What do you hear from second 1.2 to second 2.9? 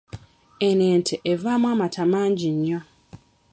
evaamu amata mangi nnyo.